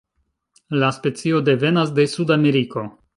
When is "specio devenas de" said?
0.95-2.07